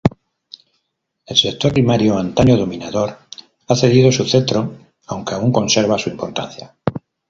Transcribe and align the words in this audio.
El 1.27 1.37
sector 1.37 1.71
primario, 1.73 2.17
antaño 2.17 2.57
dominador 2.57 3.19
ha 3.67 3.75
cedido 3.75 4.11
su 4.11 4.25
cetro 4.25 4.75
aunque 5.05 5.35
aún 5.35 5.51
conserva 5.51 5.99
su 5.99 6.09
importancia. 6.09 6.75